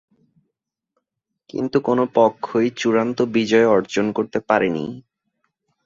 [1.49, 4.85] কিন্তু কোনো পক্ষই চূড়ান্ত বিজয় অর্জন করতে পারেনি।